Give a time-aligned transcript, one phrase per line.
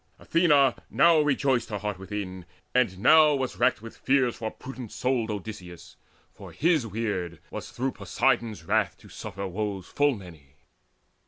[0.17, 5.29] Athena now rejoiced Her heart within, and now was racked with fears For prudent souled
[5.29, 5.95] Odysseus;
[6.33, 10.55] for his weird Was through Poseidon's wrath to suffer woes Full many.